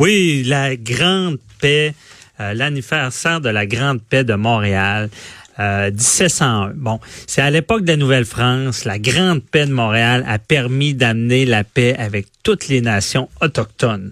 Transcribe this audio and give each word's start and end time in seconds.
Oui, 0.00 0.44
la 0.46 0.76
grande 0.76 1.36
paix, 1.60 1.92
euh, 2.40 2.54
l'anniversaire 2.54 3.42
de 3.42 3.50
la 3.50 3.66
grande 3.66 4.00
paix 4.00 4.24
de 4.24 4.32
Montréal. 4.32 5.10
Euh, 5.58 5.90
1701. 5.90 6.72
Bon, 6.74 7.00
c'est 7.26 7.42
à 7.42 7.50
l'époque 7.50 7.82
de 7.82 7.88
la 7.88 7.98
Nouvelle-France, 7.98 8.86
la 8.86 8.98
grande 8.98 9.42
paix 9.42 9.66
de 9.66 9.72
Montréal 9.74 10.24
a 10.26 10.38
permis 10.38 10.94
d'amener 10.94 11.44
la 11.44 11.64
paix 11.64 11.94
avec 11.98 12.28
toutes 12.42 12.68
les 12.68 12.80
nations 12.80 13.28
autochtones. 13.42 14.10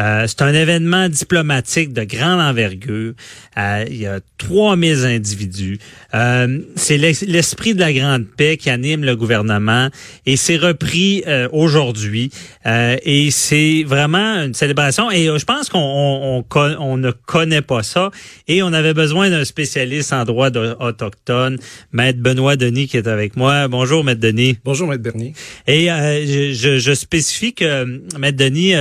Euh, 0.00 0.24
c'est 0.26 0.42
un 0.42 0.54
événement 0.54 1.08
diplomatique 1.08 1.92
de 1.92 2.04
grande 2.04 2.40
envergure. 2.40 3.12
Euh, 3.58 3.84
il 3.88 3.96
y 3.96 4.06
a 4.06 4.20
3000 4.38 5.04
individus. 5.04 5.78
Euh, 6.14 6.60
c'est 6.76 6.96
l'esprit 6.96 7.74
de 7.74 7.80
la 7.80 7.92
grande 7.92 8.24
paix 8.24 8.56
qui 8.56 8.70
anime 8.70 9.04
le 9.04 9.14
gouvernement 9.14 9.88
et 10.24 10.36
c'est 10.36 10.56
repris 10.56 11.22
aujourd'hui. 11.52 12.30
et 12.64 13.30
c'est 13.30 13.84
vraiment 13.86 14.42
une 14.42 14.54
célébration. 14.54 15.10
Et 15.10 15.26
je 15.26 15.44
pense 15.44 15.68
qu'on 15.68 15.78
on, 15.78 16.44
on, 16.78 16.96
ne 16.96 17.10
connaît 17.10 17.62
pas 17.62 17.82
ça. 17.82 18.10
Et 18.48 18.62
on 18.62 18.72
avait 18.72 18.94
besoin 18.94 19.28
d'un 19.30 19.44
spécialiste 19.44 20.12
en 20.12 20.24
droit 20.24 20.50
autochtone, 20.50 21.58
Maître 21.92 22.20
Benoît 22.20 22.56
Denis, 22.56 22.88
qui 22.88 22.96
est 22.96 23.06
avec 23.06 23.36
moi. 23.36 23.68
Bonjour, 23.68 24.04
Maître 24.04 24.20
Denis. 24.20 24.56
Bonjour, 24.64 24.88
Maître 24.88 25.02
Bernier. 25.02 25.34
Et 25.66 25.86
je, 25.86 26.52
je, 26.52 26.78
je, 26.78 26.92
spécifie 26.92 27.52
que 27.52 27.84
Maître 28.18 28.38
Denis 28.38 28.74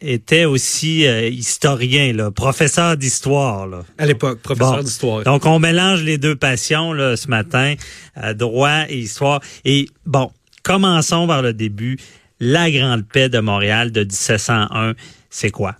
était 0.00 0.41
aussi 0.44 1.06
euh, 1.06 1.28
historien, 1.28 2.12
là, 2.12 2.30
professeur 2.30 2.96
d'histoire. 2.96 3.68
À 3.98 4.06
l'époque, 4.06 4.40
professeur 4.40 4.82
d'histoire. 4.82 5.24
Donc, 5.24 5.46
on 5.46 5.58
mélange 5.58 6.02
les 6.02 6.18
deux 6.18 6.36
passions 6.36 6.92
là, 6.92 7.16
ce 7.16 7.28
matin, 7.28 7.74
euh, 8.22 8.34
droit 8.34 8.84
et 8.88 8.98
histoire. 8.98 9.40
Et 9.64 9.88
bon, 10.06 10.30
commençons 10.62 11.26
par 11.26 11.42
le 11.42 11.52
début. 11.52 11.98
La 12.40 12.70
Grande 12.70 13.06
Paix 13.06 13.28
de 13.28 13.38
Montréal 13.38 13.92
de 13.92 14.00
1701, 14.00 14.94
c'est 15.30 15.50
quoi? 15.50 15.76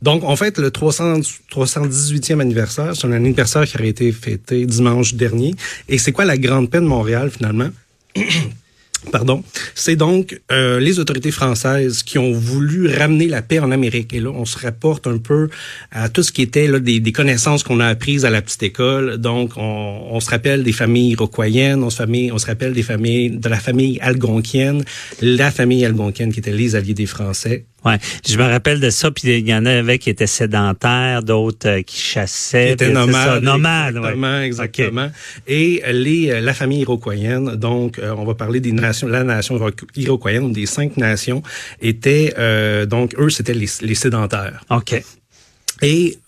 Donc, 0.00 0.24
en 0.24 0.36
fait, 0.36 0.58
le 0.58 0.70
300, 0.70 1.20
318e 1.50 2.40
anniversaire, 2.40 2.94
c'est 2.94 3.06
un 3.06 3.12
anniversaire 3.12 3.64
qui 3.64 3.76
a 3.76 3.84
été 3.84 4.10
fêté 4.12 4.66
dimanche 4.66 5.14
dernier. 5.14 5.54
Et 5.88 5.98
c'est 5.98 6.12
quoi 6.12 6.24
la 6.24 6.38
Grande 6.38 6.70
Paix 6.70 6.80
de 6.80 6.86
Montréal, 6.86 7.30
finalement? 7.30 7.70
Pardon. 9.10 9.42
C'est 9.74 9.96
donc 9.96 10.40
euh, 10.52 10.78
les 10.78 10.98
autorités 10.98 11.32
françaises 11.32 12.02
qui 12.02 12.18
ont 12.18 12.32
voulu 12.32 12.86
ramener 12.86 13.26
la 13.26 13.42
paix 13.42 13.58
en 13.58 13.70
Amérique. 13.70 14.12
Et 14.14 14.20
là, 14.20 14.30
on 14.30 14.44
se 14.44 14.58
rapporte 14.58 15.06
un 15.06 15.18
peu 15.18 15.48
à 15.90 16.08
tout 16.08 16.22
ce 16.22 16.30
qui 16.30 16.42
était 16.42 16.68
là, 16.68 16.78
des, 16.78 17.12
connaissances 17.12 17.62
qu'on 17.62 17.80
a 17.80 17.86
apprises 17.86 18.24
à 18.24 18.30
la 18.30 18.40
petite 18.40 18.62
école. 18.62 19.18
Donc, 19.18 19.52
on, 19.56 20.20
se 20.20 20.30
rappelle 20.30 20.62
des 20.62 20.72
familles 20.72 21.12
iroquoiennes, 21.12 21.82
on 21.82 21.90
se, 21.90 22.02
on 22.32 22.38
se 22.38 22.46
rappelle 22.46 22.72
des 22.72 22.82
familles 22.82 23.30
de 23.30 23.48
la 23.48 23.58
famille 23.58 23.98
algonquienne, 24.00 24.84
la 25.20 25.50
famille 25.50 25.84
algonquienne 25.84 26.32
qui 26.32 26.38
était 26.38 26.52
les 26.52 26.76
alliés 26.76 26.94
des 26.94 27.06
Français. 27.06 27.66
Ouais, 27.84 27.98
je 28.26 28.38
me 28.38 28.44
rappelle 28.44 28.80
de 28.80 28.90
ça. 28.90 29.10
Puis 29.10 29.38
il 29.38 29.48
y 29.48 29.54
en 29.54 29.66
avait 29.66 29.98
qui 29.98 30.10
étaient 30.10 30.26
sédentaires, 30.26 31.22
d'autres 31.22 31.68
euh, 31.68 31.82
qui 31.82 32.00
chassaient. 32.00 32.68
Qui 32.68 32.72
étaient 32.72 32.92
nomades. 32.92 33.42
nomades, 33.42 33.96
exactement, 33.96 34.40
exactement. 34.40 35.10
Et 35.46 35.82
les 35.90 36.30
euh, 36.30 36.40
la 36.40 36.54
famille 36.54 36.80
iroquoienne. 36.80 37.56
Donc, 37.56 37.98
euh, 37.98 38.14
on 38.16 38.24
va 38.24 38.34
parler 38.34 38.60
des 38.60 38.72
nations. 38.72 39.08
La 39.08 39.24
nation 39.24 39.58
iroquoienne, 39.96 40.52
des 40.52 40.66
cinq 40.66 40.96
nations, 40.96 41.42
étaient 41.80 42.34
donc 42.86 43.14
eux, 43.18 43.30
c'était 43.30 43.54
les, 43.54 43.68
les, 43.80 43.94
sédentaires. 43.94 44.64
Ok. 44.70 45.02
Et 45.82 46.18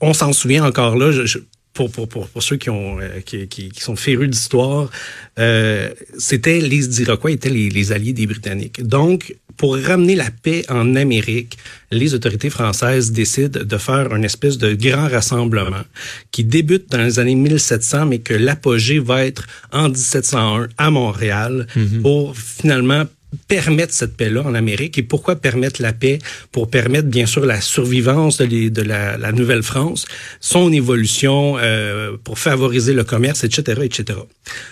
on 0.00 0.12
s'en 0.12 0.32
souvient 0.32 0.64
encore 0.64 0.96
là. 0.96 1.10
Je, 1.12 1.38
pour, 1.78 1.92
pour, 1.92 2.08
pour, 2.08 2.26
pour, 2.26 2.42
ceux 2.42 2.56
qui 2.56 2.70
ont 2.70 2.98
qui, 3.24 3.46
qui, 3.46 3.68
qui, 3.68 3.80
sont 3.80 3.94
férus 3.94 4.28
d'histoire, 4.28 4.90
euh, 5.38 5.90
c'était 6.18 6.60
les 6.60 7.00
Iroquois 7.02 7.30
étaient 7.30 7.50
les, 7.50 7.70
les, 7.70 7.92
alliés 7.92 8.12
des 8.12 8.26
Britanniques. 8.26 8.82
Donc, 8.82 9.36
pour 9.56 9.78
ramener 9.78 10.16
la 10.16 10.32
paix 10.32 10.64
en 10.68 10.96
Amérique, 10.96 11.56
les 11.92 12.14
autorités 12.14 12.50
françaises 12.50 13.12
décident 13.12 13.60
de 13.62 13.78
faire 13.78 14.12
une 14.12 14.24
espèce 14.24 14.58
de 14.58 14.74
grand 14.74 15.08
rassemblement 15.08 15.84
qui 16.32 16.42
débute 16.42 16.90
dans 16.90 16.98
les 16.98 17.20
années 17.20 17.36
1700, 17.36 18.06
mais 18.06 18.18
que 18.18 18.34
l'apogée 18.34 18.98
va 18.98 19.24
être 19.24 19.46
en 19.70 19.88
1701 19.88 20.66
à 20.78 20.90
Montréal 20.90 21.68
mm-hmm. 21.76 22.02
pour 22.02 22.36
finalement 22.36 23.04
permettre 23.46 23.92
cette 23.92 24.16
paix-là 24.16 24.42
en 24.42 24.54
Amérique. 24.54 24.98
Et 24.98 25.02
pourquoi 25.02 25.36
permettre 25.36 25.82
la 25.82 25.92
paix? 25.92 26.18
Pour 26.52 26.70
permettre, 26.70 27.08
bien 27.08 27.26
sûr, 27.26 27.44
la 27.44 27.60
survivance 27.60 28.38
de, 28.38 28.68
de 28.68 28.82
la, 28.82 29.18
la 29.18 29.32
Nouvelle-France, 29.32 30.06
son 30.40 30.72
évolution, 30.72 31.56
euh, 31.58 32.16
pour 32.24 32.38
favoriser 32.38 32.94
le 32.94 33.04
commerce, 33.04 33.44
etc., 33.44 33.82
etc. 33.84 34.18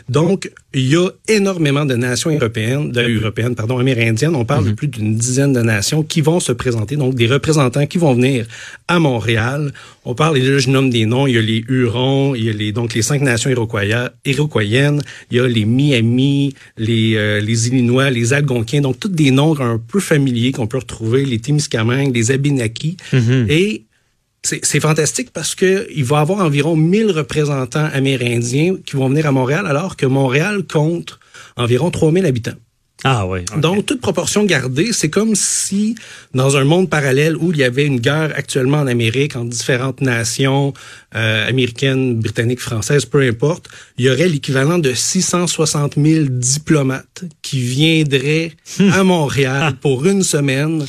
Donc, 0.08 0.50
il 0.72 0.88
y 0.88 0.96
a 0.96 1.08
énormément 1.28 1.84
de 1.84 1.94
nations 1.94 2.30
européennes, 2.30 2.92
de, 2.92 3.02
européennes, 3.02 3.54
pardon, 3.54 3.78
amérindiennes. 3.78 4.34
On 4.34 4.44
parle 4.44 4.64
de 4.64 4.70
mhm. 4.70 4.76
plus 4.76 4.88
d'une 4.88 5.16
dizaine 5.16 5.52
de 5.52 5.60
nations 5.60 6.02
qui 6.02 6.20
vont 6.20 6.40
se 6.40 6.52
présenter, 6.52 6.96
donc 6.96 7.14
des 7.14 7.26
représentants 7.26 7.86
qui 7.86 7.98
vont 7.98 8.14
venir 8.14 8.46
à 8.88 8.98
Montréal. 8.98 9.72
On 10.08 10.14
parle, 10.14 10.38
et 10.38 10.40
là, 10.40 10.58
je 10.58 10.70
nomme 10.70 10.88
des 10.88 11.04
noms, 11.04 11.26
il 11.26 11.34
y 11.34 11.38
a 11.38 11.42
les 11.42 11.64
Hurons, 11.68 12.36
il 12.36 12.44
y 12.44 12.48
a 12.48 12.52
les, 12.52 12.70
donc 12.70 12.94
les 12.94 13.02
cinq 13.02 13.22
nations 13.22 13.50
iroquoiennes, 13.50 15.02
il 15.32 15.36
y 15.36 15.40
a 15.40 15.48
les 15.48 15.64
Miami, 15.64 16.54
les, 16.78 17.16
euh, 17.16 17.40
les 17.40 17.66
Illinois, 17.66 18.08
les 18.08 18.26
donc 18.80 19.00
tous 19.00 19.08
des 19.08 19.32
noms 19.32 19.58
un 19.58 19.78
peu 19.78 19.98
familiers 19.98 20.52
qu'on 20.52 20.68
peut 20.68 20.78
retrouver, 20.78 21.24
les 21.24 21.40
Témiscamingues, 21.40 22.14
les 22.14 22.30
Abénakis. 22.30 22.98
Mm-hmm. 23.12 23.50
Et 23.50 23.86
c'est 24.44 24.78
fantastique 24.78 25.30
parce 25.32 25.56
que 25.56 25.88
il 25.92 26.04
va 26.04 26.18
y 26.18 26.20
avoir 26.20 26.38
environ 26.38 26.76
1000 26.76 27.10
représentants 27.10 27.88
amérindiens 27.92 28.76
qui 28.86 28.94
vont 28.94 29.08
venir 29.08 29.26
à 29.26 29.32
Montréal, 29.32 29.66
alors 29.66 29.96
que 29.96 30.06
Montréal 30.06 30.62
compte 30.72 31.18
environ 31.56 31.90
3000 31.90 32.26
habitants. 32.26 32.52
Ah 33.04 33.26
oui. 33.26 33.40
Donc, 33.58 33.84
toute 33.86 34.00
proportion 34.00 34.44
gardée, 34.44 34.92
c'est 34.92 35.10
comme 35.10 35.34
si, 35.34 35.94
dans 36.34 36.56
un 36.56 36.64
monde 36.64 36.88
parallèle 36.88 37.36
où 37.36 37.52
il 37.52 37.58
y 37.58 37.64
avait 37.64 37.84
une 37.84 38.00
guerre 38.00 38.32
actuellement 38.34 38.78
en 38.78 38.86
Amérique 38.86 39.36
entre 39.36 39.50
différentes 39.50 40.00
nations 40.00 40.72
euh, 41.14 41.48
américaines, 41.48 42.16
britanniques, 42.16 42.60
françaises, 42.60 43.04
peu 43.04 43.20
importe, 43.20 43.68
il 43.98 44.06
y 44.06 44.10
aurait 44.10 44.28
l'équivalent 44.28 44.78
de 44.78 44.94
660 44.94 45.94
000 45.96 46.24
diplomates 46.30 47.24
qui 47.42 47.60
viendraient 47.60 48.52
à 48.92 49.04
Montréal 49.04 49.74
pour 49.80 50.06
une 50.06 50.22
semaine 50.22 50.84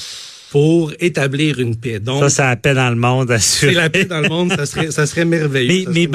pour 0.50 0.94
établir 1.00 1.60
une 1.60 1.76
paix. 1.76 2.00
Donc, 2.00 2.22
ça, 2.24 2.30
c'est 2.30 2.44
la 2.44 2.56
paix 2.56 2.74
dans 2.74 2.90
le 2.90 2.96
monde, 2.96 3.36
C'est 3.40 3.72
la 3.72 3.90
paix 3.90 4.06
dans 4.06 4.22
le 4.22 4.30
monde, 4.30 4.54
ça 4.54 4.66
serait, 4.66 4.92
ça 4.92 5.06
serait 5.06 5.26
merveilleux. 5.26 5.86
Mais, 5.92 6.08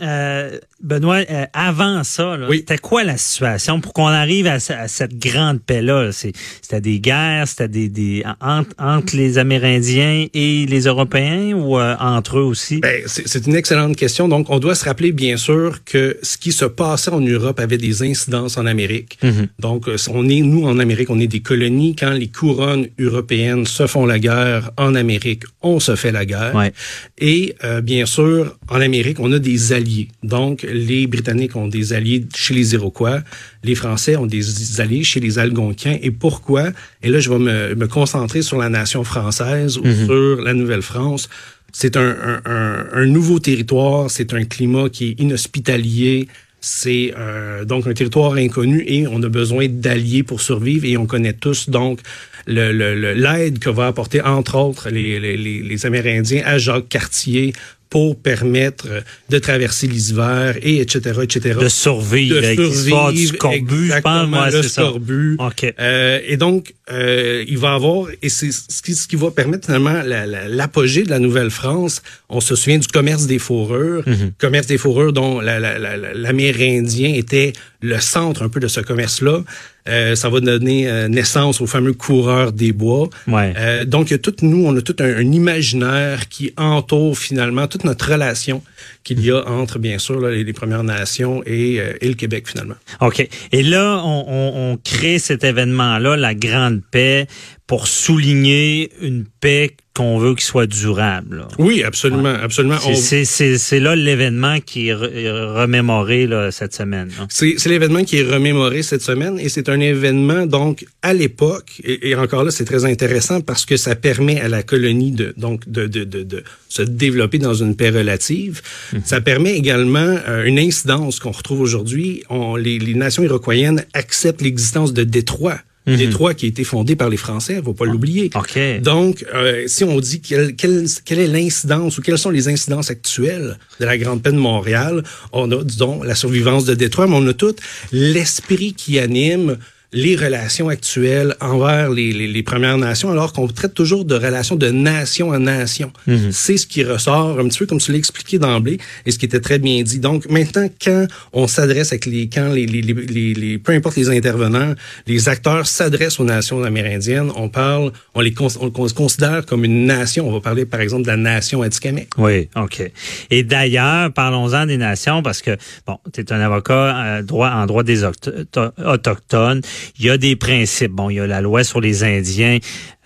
Euh, 0.00 0.58
Benoît, 0.82 1.22
euh, 1.30 1.46
avant 1.52 2.04
ça, 2.04 2.36
c'était 2.50 2.78
quoi 2.78 3.04
la 3.04 3.16
situation 3.16 3.80
pour 3.80 3.92
qu'on 3.92 4.06
arrive 4.06 4.46
à, 4.46 4.58
cette 4.58 5.18
grande 5.18 5.60
paix-là? 5.62 6.10
C'était 6.12 6.80
des 6.80 7.00
guerres, 7.00 7.48
c'était 7.48 7.68
des, 7.68 7.88
des 7.88 8.24
entre, 8.40 9.16
les 9.16 9.38
Amérindiens 9.38 10.26
et 10.34 10.66
les 10.66 10.80
Européens 10.82 11.52
ou 11.54 11.78
euh, 11.78 11.96
entre 11.98 12.38
eux 12.38 12.42
aussi? 12.42 12.80
Ben, 12.80 13.02
c'est 13.06 13.46
une 13.46 13.56
excellente 13.56 13.96
question. 13.96 14.28
Donc, 14.28 14.50
on 14.50 14.58
doit 14.58 14.74
se 14.74 14.84
rappeler, 14.84 15.12
bien 15.12 15.36
sûr, 15.36 15.82
que 15.84 16.18
ce 16.22 16.36
qui 16.36 16.52
se 16.52 16.64
passait 16.64 17.10
en 17.10 17.20
Europe 17.20 17.58
avait 17.60 17.78
des 17.78 18.02
incidences 18.02 18.56
en 18.56 18.66
Amérique. 18.66 19.18
Mm-hmm. 19.22 19.48
Donc, 19.60 19.88
on 20.10 20.28
est, 20.28 20.40
nous, 20.40 20.66
en 20.66 20.78
Amérique, 20.78 21.10
on 21.10 21.18
est 21.18 21.26
des 21.26 21.40
colonies. 21.40 21.96
Quand 21.96 22.12
les 22.12 22.28
couronnes 22.28 22.88
européennes 22.98 23.63
se 23.66 23.86
font 23.86 24.06
la 24.06 24.18
guerre 24.18 24.70
en 24.76 24.94
Amérique, 24.94 25.44
on 25.62 25.80
se 25.80 25.96
fait 25.96 26.12
la 26.12 26.24
guerre. 26.24 26.70
Et, 27.18 27.54
bien 27.82 28.06
sûr, 28.06 28.56
en 28.68 28.80
Amérique, 28.80 29.20
on 29.20 29.32
a 29.32 29.38
des 29.38 29.72
alliés. 29.72 30.08
Donc, 30.22 30.62
les 30.62 31.06
Britanniques 31.06 31.56
ont 31.56 31.68
des 31.68 31.92
alliés 31.92 32.24
chez 32.34 32.54
les 32.54 32.74
Iroquois, 32.74 33.20
les 33.62 33.74
Français 33.74 34.16
ont 34.16 34.26
des 34.26 34.80
alliés 34.80 35.04
chez 35.04 35.20
les 35.20 35.38
Algonquins. 35.38 35.98
Et 36.02 36.10
pourquoi? 36.10 36.70
Et 37.02 37.08
là, 37.08 37.20
je 37.20 37.30
vais 37.30 37.38
me, 37.74 37.86
concentrer 37.86 38.42
sur 38.42 38.58
la 38.58 38.68
nation 38.68 39.04
française 39.04 39.78
ou 39.78 39.84
mhm. 39.84 40.06
sur 40.06 40.42
la 40.42 40.54
Nouvelle-France. 40.54 41.28
C'est 41.72 41.96
un, 41.96 42.40
un, 42.44 43.06
nouveau 43.06 43.40
territoire, 43.40 44.10
c'est 44.10 44.32
un 44.32 44.44
climat 44.44 44.88
qui 44.88 45.10
est 45.10 45.20
inhospitalier, 45.20 46.28
c'est 46.64 47.12
euh, 47.18 47.66
donc 47.66 47.86
un 47.86 47.92
territoire 47.92 48.32
inconnu 48.32 48.82
et 48.86 49.06
on 49.06 49.22
a 49.22 49.28
besoin 49.28 49.68
d'alliés 49.68 50.22
pour 50.22 50.40
survivre 50.40 50.86
et 50.86 50.96
on 50.96 51.04
connaît 51.04 51.34
tous 51.34 51.68
donc 51.68 52.00
l'aide 52.46 53.58
que 53.58 53.68
va 53.68 53.88
apporter 53.88 54.22
entre 54.22 54.56
autres 54.56 54.88
les 54.88 55.86
Amérindiens 55.86 56.42
à 56.46 56.56
Jacques 56.56 56.88
Cartier 56.88 57.52
pour 57.94 58.16
permettre 58.20 58.88
de 59.30 59.38
traverser 59.38 59.86
les 59.86 60.10
hivers 60.10 60.56
et 60.62 60.80
etc. 60.80 61.20
etc. 61.22 61.56
De 61.60 61.68
survivre, 61.68 62.34
De 62.40 62.44
avec 62.44 62.58
l'histoire 62.58 63.12
du 63.12 63.18
survivre, 63.18 63.34
scorbut, 63.36 63.86
je 63.86 64.00
pense, 64.00 64.28
moi, 64.28 64.46
exactement, 64.46 64.46
le 64.46 64.50
c'est 64.64 64.68
ça. 64.68 64.82
scorbut. 64.82 65.36
OK. 65.38 65.74
Euh, 65.78 66.18
et 66.26 66.36
donc, 66.36 66.74
euh, 66.90 67.44
il 67.46 67.56
va 67.56 67.74
avoir, 67.74 68.08
et 68.20 68.28
c'est 68.28 68.50
ce 68.50 68.82
qui, 68.82 68.96
ce 68.96 69.06
qui 69.06 69.14
va 69.14 69.30
permettre 69.30 69.66
finalement 69.66 70.02
la- 70.02 70.26
la- 70.26 70.48
l'apogée 70.48 71.04
de 71.04 71.10
la 71.10 71.20
Nouvelle-France. 71.20 72.02
On 72.28 72.40
se 72.40 72.56
souvient 72.56 72.78
du 72.78 72.88
commerce 72.88 73.26
des 73.26 73.38
fourrures, 73.38 74.02
Mhm. 74.08 74.32
commerce 74.38 74.66
des 74.66 74.76
fourrures 74.78 75.12
dont 75.12 75.38
la- 75.40 75.60
la- 75.60 75.78
la- 75.78 75.96
la- 75.96 76.14
l'Amérindien 76.14 77.14
était 77.14 77.52
le 77.80 78.00
centre 78.00 78.42
un 78.42 78.48
peu 78.48 78.58
de 78.58 78.66
ce 78.66 78.80
commerce-là. 78.80 79.44
Euh, 79.86 80.14
ça 80.14 80.30
va 80.30 80.40
donner 80.40 80.88
euh, 80.88 81.08
naissance 81.08 81.60
au 81.60 81.66
fameux 81.66 81.92
coureur 81.92 82.52
des 82.52 82.72
bois. 82.72 83.10
Ouais. 83.28 83.52
Euh, 83.56 83.84
donc, 83.84 84.18
tout, 84.22 84.34
nous, 84.40 84.64
on 84.66 84.74
a 84.76 84.80
tout 84.80 84.96
un, 85.00 85.16
un 85.16 85.32
imaginaire 85.32 86.28
qui 86.28 86.54
entoure 86.56 87.18
finalement 87.18 87.66
toute 87.66 87.84
notre 87.84 88.10
relation 88.10 88.62
qu'il 89.04 89.20
y 89.24 89.30
a 89.30 89.46
entre, 89.48 89.78
bien 89.78 89.98
sûr, 89.98 90.18
là, 90.20 90.30
les, 90.30 90.42
les 90.44 90.52
Premières 90.52 90.82
Nations 90.84 91.42
et, 91.46 91.78
euh, 91.80 91.92
et 92.00 92.08
le 92.08 92.14
Québec, 92.14 92.48
finalement. 92.48 92.74
OK. 93.00 93.28
Et 93.52 93.62
là, 93.62 94.00
on, 94.04 94.24
on- 94.26 94.72
on 94.72 94.76
crée 94.78 95.18
cet 95.18 95.44
événement-là, 95.44 96.16
la 96.16 96.34
Grande 96.34 96.80
Paix, 96.90 97.26
pour 97.66 97.86
souligner 97.86 98.90
une 99.00 99.24
paix 99.40 99.74
qu'on 99.94 100.18
veut 100.18 100.34
qui 100.34 100.44
soit 100.44 100.66
durable. 100.66 101.36
là. 101.38 101.48
Oui, 101.58 101.82
absolument, 101.84 102.34
absolument. 102.42 102.76
C'est- 102.94 103.78
là 103.80 103.94
l'événement 103.96 104.58
qui 104.60 104.88
est 104.88 104.94
re- 104.94 105.54
remémoré 105.60 106.26
là, 106.26 106.50
cette 106.50 106.74
semaine. 106.74 107.10
C'est 107.28 107.54
c'est 107.58 107.68
l'événement 107.70 108.02
qui 108.04 108.18
est 108.18 108.22
remémoré 108.24 108.82
cette 108.82 109.02
semaine 109.02 109.38
et 109.38 109.48
c'est 109.48 109.68
un 109.68 109.78
événement 109.80 110.46
donc 110.46 110.84
à 111.02 111.14
l'époque 111.14 111.80
et, 111.84 112.10
et 112.10 112.14
encore 112.16 112.42
là 112.44 112.50
c'est 112.50 112.64
très 112.64 112.84
intéressant 112.84 113.40
parce 113.40 113.64
que 113.64 113.76
ça 113.76 113.94
permet 113.94 114.40
à 114.40 114.48
la 114.48 114.62
colonie 114.64 115.12
de 115.12 115.32
donc 115.36 115.68
de 115.68 115.86
de 115.86 116.02
de, 116.04 116.22
de 116.24 116.42
se 116.68 116.82
développer 116.82 117.38
dans 117.38 117.54
une 117.54 117.76
paix 117.76 117.90
relative. 117.90 118.62
Ça 119.04 119.20
permet 119.20 119.56
également 119.56 120.18
euh, 120.28 120.44
une 120.44 120.58
incidence 120.58 121.18
qu'on 121.18 121.32
retrouve 121.32 121.60
aujourd'hui. 121.60 122.22
Les, 122.58 122.78
les 122.78 122.94
nations 122.94 123.22
iroquoiennes 123.22 123.84
acceptent 123.92 124.42
l'existence 124.42 124.92
de 124.92 125.04
Détroit. 125.04 125.58
Détroit 125.86 126.32
qui 126.32 126.46
a 126.46 126.48
été 126.48 126.64
fondé 126.64 126.96
par 126.96 127.10
les 127.10 127.18
Français, 127.18 127.60
faut 127.62 127.74
pas 127.74 127.84
l'oublier. 127.84 128.30
OK. 128.34 128.58
Donc, 128.80 129.24
euh, 129.34 129.64
si 129.66 129.84
on 129.84 130.00
dit 130.00 130.20
quelle, 130.20 130.56
quelle, 130.56 130.86
quelle 131.04 131.18
est 131.18 131.26
l'incidence 131.26 131.98
ou 131.98 132.02
quelles 132.02 132.16
sont 132.16 132.30
les 132.30 132.48
incidences 132.48 132.90
actuelles 132.90 133.58
de 133.80 133.84
la 133.84 133.98
Grande 133.98 134.22
Paix 134.22 134.32
de 134.32 134.38
Montréal, 134.38 135.02
on 135.32 135.50
a, 135.52 135.62
disons, 135.62 136.02
la 136.02 136.14
survivance 136.14 136.64
de 136.64 136.74
Détroit, 136.74 137.06
mais 137.06 137.16
on 137.16 137.26
a 137.26 137.34
tout 137.34 137.54
l'esprit 137.92 138.72
qui 138.72 138.98
anime 138.98 139.58
les 139.94 140.16
relations 140.16 140.68
actuelles 140.68 141.34
envers 141.40 141.88
les, 141.90 142.12
les, 142.12 142.26
les 142.28 142.42
Premières 142.42 142.76
Nations, 142.76 143.10
alors 143.10 143.32
qu'on 143.32 143.46
traite 143.46 143.72
toujours 143.74 144.04
de 144.04 144.14
relations 144.16 144.56
de 144.56 144.68
nation 144.68 145.32
à 145.32 145.38
nation. 145.38 145.90
C'est 146.32 146.56
ce 146.56 146.66
qui 146.66 146.82
ressort 146.84 147.38
un 147.38 147.48
petit 147.48 147.60
peu 147.60 147.66
comme 147.66 147.78
tu 147.78 147.92
l'as 147.92 147.98
expliqué 147.98 148.38
d'emblée 148.38 148.78
et 149.06 149.10
ce 149.12 149.18
qui 149.18 149.24
était 149.26 149.40
très 149.40 149.58
bien 149.58 149.82
dit. 149.82 150.00
Donc 150.00 150.28
maintenant, 150.28 150.68
quand 150.84 151.06
on 151.32 151.46
s'adresse 151.46 151.92
avec 151.92 152.06
les, 152.06 152.28
quand 152.28 152.48
les, 152.52 152.66
les, 152.66 152.82
les, 152.82 153.34
les- 153.34 153.58
peu 153.58 153.72
importe 153.72 153.96
les 153.96 154.10
intervenants, 154.10 154.74
les 155.06 155.28
acteurs 155.28 155.66
s'adressent 155.66 156.18
aux 156.20 156.24
nations 156.24 156.62
amérindiennes, 156.64 157.30
on 157.36 157.48
parle, 157.48 157.92
on 158.14 158.20
les 158.20 158.32
cons- 158.34 158.48
on 158.60 158.84
les 158.84 158.92
considère 158.92 159.46
comme 159.46 159.64
une 159.64 159.86
nation. 159.86 160.28
On 160.28 160.32
va 160.32 160.40
parler 160.40 160.66
par 160.66 160.80
exemple 160.80 161.02
de 161.02 161.08
la 161.08 161.16
nation 161.16 161.62
Atikamekw. 161.62 162.08
Oui, 162.18 162.48
OK. 162.56 162.82
Et 163.30 163.42
d'ailleurs, 163.44 164.12
parlons-en 164.12 164.66
des 164.66 164.76
nations, 164.76 165.22
parce 165.22 165.40
que, 165.40 165.56
bon, 165.86 165.98
tu 166.12 166.20
es 166.20 166.32
un 166.32 166.40
avocat 166.40 166.96
euh, 166.96 167.22
droit, 167.22 167.50
en 167.50 167.64
droit 167.66 167.82
des 167.84 168.02
autochtones. 168.04 169.60
Il 169.98 170.06
y 170.06 170.10
a 170.10 170.16
des 170.18 170.36
principes. 170.36 170.92
Bon, 170.92 171.10
il 171.10 171.16
y 171.16 171.20
a 171.20 171.26
la 171.26 171.40
loi 171.40 171.64
sur 171.64 171.80
les 171.80 172.02
Indiens. 172.04 172.58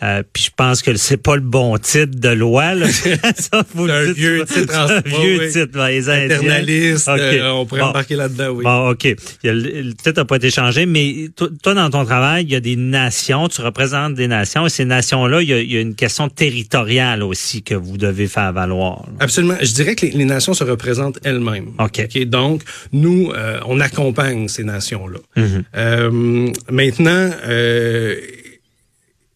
euh, 0.03 0.23
puis 0.33 0.45
je 0.45 0.51
pense 0.57 0.81
que 0.83 0.95
c'est 0.97 1.17
pas 1.17 1.35
le 1.35 1.43
bon 1.43 1.77
titre 1.79 2.19
de 2.19 2.29
loi. 2.29 2.75
Là. 2.75 2.87
Ça, 3.37 3.65
vous 3.75 3.87
C'est 3.89 3.93
un 3.93 4.13
vieux 4.13 4.45
titre, 4.47 4.75
un 4.79 5.01
vieux 5.01 5.39
oui, 5.41 5.51
titre, 5.53 5.77
là, 5.77 5.91
les 5.91 6.09
Indiens. 6.09 6.29
Paternaliste, 6.37 7.09
OK. 7.09 7.19
euh, 7.19 7.51
on 7.51 7.67
pourrait 7.67 7.81
Bon. 7.81 7.87
embarquer 7.89 8.15
là-dedans, 8.17 8.49
oui. 8.51 8.65
Bon, 8.65 8.91
OK. 8.91 9.09
Le, 9.45 9.93
titre 9.93 10.13
n'a 10.21 10.25
pas 10.25 10.37
été 10.37 10.51
changé, 10.51 10.87
mais 10.87 11.29
toi, 11.63 11.75
dans 11.75 11.91
ton 11.91 12.05
travail, 12.05 12.45
il 12.45 12.51
y 12.51 12.55
a 12.57 12.61
des 12.61 12.77
nations, 12.77 13.49
tu 13.49 13.61
représentes 13.61 14.15
des 14.15 14.29
nations, 14.29 14.67
et 14.67 14.71
ces 14.71 14.85
nations-là, 14.85 15.43
il 15.43 15.49
y 15.49 15.53
a, 15.53 15.61
il 15.61 15.73
y 15.73 15.77
a 15.77 15.81
une 15.81 15.95
question 15.97 16.29
territoriale 16.29 17.23
aussi 17.23 17.63
que 17.63 17.75
vous 17.75 17.97
devez 17.99 18.29
faire 18.29 18.53
valoir. 18.53 19.03
là. 19.09 19.13
Absolument. 19.21 19.57
Je 19.61 19.73
dirais 19.73 19.95
que 19.97 20.07
les, 20.07 20.13
les 20.13 20.25
nations 20.25 20.55
se 20.55 20.65
représentent 20.65 21.19
elles-mêmes. 21.25 21.73
OK. 21.79 22.19
Donc, 22.27 22.63
nous, 22.93 23.33
euh, 23.35 23.59
on 23.67 23.81
accompagne 23.81 24.47
ces 24.49 24.63
nations-là. 24.65 25.19
Mhm. 25.37 25.65
Maintenant, 26.71 27.31
euh, 27.47 28.17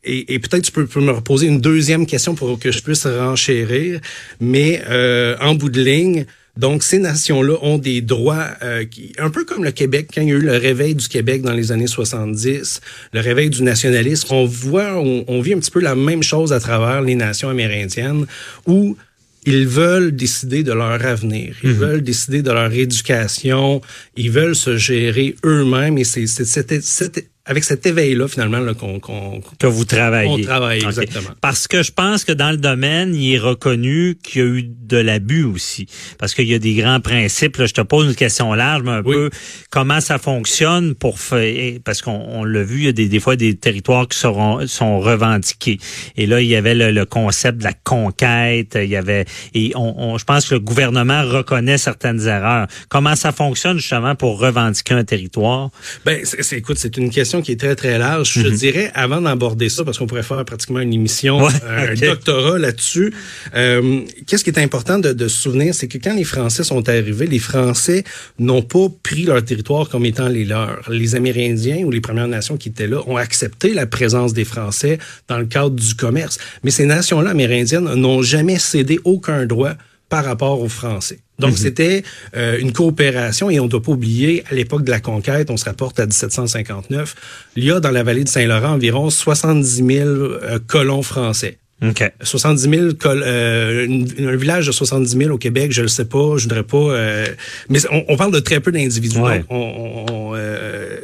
et, 0.04 0.34
et 0.34 0.38
peut-être 0.38 0.64
tu 0.64 0.72
peux, 0.72 0.86
peux 0.86 1.00
me 1.00 1.12
reposer 1.12 1.46
une 1.46 1.60
deuxième 1.60 2.06
question 2.06 2.34
pour 2.34 2.58
que 2.58 2.72
je 2.72 2.82
puisse 2.82 3.06
renchérir, 3.06 4.00
mais 4.40 4.82
euh, 4.88 5.36
en 5.40 5.54
bout 5.54 5.70
de 5.70 5.82
ligne, 5.82 6.26
donc 6.56 6.82
ces 6.82 6.98
nations-là 6.98 7.56
ont 7.62 7.78
des 7.78 8.02
droits, 8.02 8.48
euh, 8.62 8.84
qui, 8.84 9.12
un 9.18 9.30
peu 9.30 9.44
comme 9.44 9.64
le 9.64 9.70
Québec, 9.70 10.10
quand 10.14 10.20
il 10.20 10.28
y 10.28 10.32
a 10.32 10.34
eu 10.34 10.40
le 10.40 10.56
réveil 10.56 10.94
du 10.94 11.08
Québec 11.08 11.42
dans 11.42 11.54
les 11.54 11.72
années 11.72 11.86
70, 11.86 12.80
le 13.12 13.20
réveil 13.20 13.48
du 13.48 13.62
nationalisme, 13.62 14.28
on 14.32 14.44
voit, 14.44 14.98
on, 14.98 15.24
on 15.28 15.40
vit 15.40 15.54
un 15.54 15.58
petit 15.58 15.70
peu 15.70 15.80
la 15.80 15.94
même 15.94 16.22
chose 16.22 16.52
à 16.52 16.60
travers 16.60 17.00
les 17.00 17.14
nations 17.14 17.48
amérindiennes, 17.48 18.26
où 18.66 18.96
ils 19.44 19.66
veulent 19.66 20.12
décider 20.14 20.62
de 20.62 20.72
leur 20.72 21.04
avenir, 21.04 21.56
ils 21.64 21.72
veulent 21.72 22.02
décider 22.02 22.42
de 22.42 22.50
leur 22.52 22.72
éducation, 22.72 23.80
ils 24.16 24.30
veulent 24.30 24.54
se 24.56 24.76
gérer 24.76 25.34
eux-mêmes 25.44 25.98
et 25.98 26.04
c'est 26.04 26.26
c'est- 26.26 26.44
c'est- 26.44 26.80
c'est- 26.82 27.28
avec 27.44 27.64
cet 27.64 27.84
éveil-là 27.86 28.28
finalement 28.28 28.60
là, 28.60 28.72
qu'on 28.74 29.00
qu'on- 29.00 29.40
Que 29.58 29.66
vous 29.66 29.84
travaillez. 29.84 30.30
On 30.30 30.38
travaille, 30.40 30.80
OK. 30.80 30.86
exactement. 30.86 31.30
Parce 31.40 31.66
que 31.66 31.82
je 31.82 31.90
pense 31.90 32.24
que 32.24 32.30
dans 32.32 32.52
le 32.52 32.56
domaine, 32.56 33.14
il 33.16 33.34
est 33.34 33.38
reconnu 33.38 34.16
qu'il 34.22 34.40
y 34.40 34.44
a 34.44 34.48
eu 34.48 34.62
de 34.62 34.96
l'abus 34.96 35.42
aussi. 35.44 35.86
Parce 36.18 36.34
qu'il 36.34 36.46
y 36.46 36.54
a 36.54 36.60
des 36.60 36.74
grands 36.74 37.00
principes. 37.00 37.56
Là, 37.56 37.66
je 37.66 37.72
te 37.74 37.80
pose 37.80 38.06
une 38.06 38.14
question 38.14 38.52
large, 38.54 38.82
mais 38.84 38.92
un 38.92 39.02
Oui. 39.02 39.14
peu 39.14 39.30
comment 39.70 40.00
ça 40.00 40.18
fonctionne 40.18 40.94
pour 40.94 41.18
faire. 41.18 41.78
Parce 41.84 42.00
qu'on 42.00 42.12
on 42.12 42.44
l'a 42.44 42.62
vu, 42.62 42.78
il 42.78 42.84
y 42.84 42.88
a 42.88 42.92
des, 42.92 43.08
des 43.08 43.18
fois 43.20 43.34
des 43.34 43.56
territoires 43.56 44.06
qui 44.06 44.18
seront, 44.18 44.64
sont 44.68 45.00
revendiqués. 45.00 45.78
Et 46.16 46.26
là, 46.26 46.40
il 46.40 46.46
y 46.46 46.54
avait 46.54 46.74
le, 46.76 46.92
le 46.92 47.04
concept 47.06 47.58
de 47.58 47.64
la 47.64 47.72
conquête. 47.72 48.78
Il 48.80 48.88
y 48.90 48.96
avait. 48.96 49.24
Et 49.54 49.72
on, 49.74 50.12
on- 50.12 50.18
je 50.18 50.24
pense 50.24 50.48
que 50.48 50.54
le 50.54 50.60
gouvernement 50.60 51.22
reconnaît 51.24 51.78
certaines 51.78 52.26
erreurs. 52.28 52.68
Comment 52.88 53.16
ça 53.16 53.32
fonctionne 53.32 53.78
justement 53.78 54.14
pour 54.14 54.38
revendiquer 54.38 54.94
un 54.94 55.04
territoire? 55.04 55.70
Ben, 56.04 56.20
c'est, 56.24 56.42
c'est- 56.44 56.58
écoute, 56.58 56.76
c'est 56.78 56.96
une 56.96 57.10
question 57.10 57.31
qui 57.40 57.52
est 57.52 57.60
très, 57.60 57.74
très 57.76 57.98
large. 57.98 58.32
Je 58.34 58.48
dirais, 58.48 58.90
avant 58.94 59.20
d'aborder 59.20 59.68
ça, 59.68 59.84
parce 59.84 59.98
qu'on 59.98 60.06
pourrait 60.06 60.22
faire 60.22 60.44
pratiquement 60.44 60.80
une 60.80 60.92
émission, 60.92 61.42
Ouais, 61.42 61.52
un 61.90 61.94
doctorat 61.94 62.58
là-dessus, 62.58 63.14
euh, 63.54 64.00
qu'est-ce 64.26 64.44
qui 64.44 64.50
est 64.50 64.58
important 64.58 64.98
de, 64.98 65.12
de 65.12 65.28
se 65.28 65.40
souvenir, 65.40 65.74
c'est 65.74 65.88
que 65.88 65.98
quand 65.98 66.14
les 66.14 66.24
Français 66.24 66.64
sont 66.64 66.88
arrivés, 66.88 67.26
les 67.26 67.38
Français 67.38 68.04
n'ont 68.38 68.62
pas 68.62 68.88
pris 69.02 69.24
leur 69.24 69.42
territoire 69.44 69.88
comme 69.88 70.04
étant 70.04 70.28
les 70.28 70.44
leurs. 70.44 70.90
Les 70.90 71.14
Amérindiens 71.14 71.84
ou 71.84 71.90
les 71.90 72.00
Premières 72.00 72.28
Nations 72.28 72.56
qui 72.56 72.68
étaient 72.68 72.86
là 72.86 73.00
ont 73.06 73.16
accepté 73.16 73.72
la 73.72 73.86
présence 73.86 74.32
des 74.32 74.44
Français 74.44 74.98
dans 75.28 75.38
le 75.38 75.46
cadre 75.46 75.70
du 75.70 75.94
commerce. 75.94 76.38
Mais 76.64 76.70
ces 76.70 76.86
nations-là 76.86 77.30
amérindiennes 77.30 77.94
n'ont 77.94 78.22
jamais 78.22 78.58
cédé 78.58 78.98
aucun 79.04 79.46
droit 79.46 79.72
par 80.12 80.26
rapport 80.26 80.60
aux 80.60 80.68
Français. 80.68 81.20
Donc, 81.38 81.56
c'était 81.56 82.02
euh, 82.36 82.58
une 82.58 82.72
coopération 82.72 83.48
et 83.48 83.58
on 83.60 83.64
ne 83.64 83.70
doit 83.70 83.80
pas 83.82 83.92
oublier, 83.92 84.44
à 84.50 84.54
l'époque 84.54 84.84
de 84.84 84.90
la 84.90 85.00
conquête, 85.00 85.48
on 85.50 85.56
se 85.56 85.64
rapporte 85.64 85.98
à 85.98 86.04
1759, 86.04 87.14
il 87.56 87.64
y 87.64 87.70
a 87.72 87.80
dans 87.80 87.90
la 87.90 88.02
vallée 88.02 88.22
de 88.24 88.28
Saint-Laurent 88.28 88.74
environ 88.74 89.08
70 89.08 89.76
000 89.86 90.08
euh, 90.10 90.58
colons 90.66 91.02
français. 91.02 91.56
OK. 91.82 92.12
70 92.22 92.62
000, 92.70 92.92
col- 93.00 93.24
euh, 93.26 93.88
un 94.18 94.36
village 94.36 94.66
de 94.66 94.72
70 94.72 95.16
000 95.16 95.30
au 95.34 95.38
Québec, 95.38 95.72
je 95.72 95.80
le 95.82 95.88
sais 95.88 96.04
pas, 96.04 96.36
je 96.36 96.42
voudrais 96.42 96.62
pas, 96.62 96.76
euh, 96.76 97.26
mais 97.70 97.78
on, 97.90 98.04
on 98.08 98.16
parle 98.18 98.32
de 98.32 98.38
très 98.40 98.60
peu 98.60 98.70
d'individus. 98.70 99.18
Ouais. 99.18 99.38
Donc, 99.38 99.46
on, 99.50 99.56
on- 99.56 100.12
on, 100.12 100.32
euh, 100.36 100.96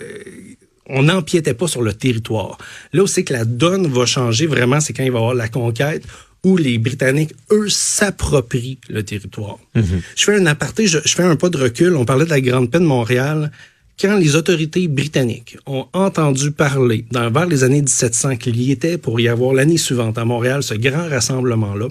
on 0.90 1.02
n'empiétait 1.02 1.54
pas 1.54 1.66
sur 1.68 1.82
le 1.82 1.92
territoire. 1.94 2.58
Là 2.92 3.02
où 3.02 3.06
c'est 3.06 3.24
que 3.24 3.32
la 3.32 3.44
donne 3.44 3.86
va 3.88 4.06
changer 4.06 4.46
vraiment, 4.46 4.80
c'est 4.80 4.92
quand 4.92 5.02
il 5.02 5.10
va 5.12 5.18
y 5.18 5.22
avoir 5.22 5.34
la 5.34 5.48
conquête 5.48 6.02
où 6.44 6.56
les 6.56 6.78
Britanniques, 6.78 7.34
eux, 7.50 7.68
s'approprient 7.68 8.78
le 8.88 9.02
territoire. 9.02 9.58
Je 9.74 10.24
fais 10.24 10.36
un 10.36 10.46
aparté, 10.46 10.86
je, 10.86 10.98
je 11.04 11.14
fais 11.14 11.22
un 11.22 11.36
pas 11.36 11.48
de 11.48 11.58
recul. 11.58 11.96
On 11.96 12.04
parlait 12.04 12.24
de 12.24 12.30
la 12.30 12.40
Grande 12.40 12.70
Paix 12.70 12.78
de 12.78 12.84
Montréal. 12.84 13.50
Quand 14.00 14.16
les 14.16 14.36
autorités 14.36 14.86
britanniques 14.86 15.58
ont 15.66 15.86
entendu 15.92 16.52
parler, 16.52 17.04
dans, 17.10 17.30
vers 17.30 17.46
les 17.46 17.64
années 17.64 17.80
1700, 17.80 18.36
qu'il 18.36 18.60
y 18.60 18.70
était 18.70 18.96
pour 18.96 19.18
y 19.18 19.26
avoir 19.26 19.52
l'année 19.52 19.76
suivante 19.76 20.18
à 20.18 20.24
Montréal 20.24 20.62
ce 20.62 20.74
grand 20.74 21.08
rassemblement-là, 21.08 21.88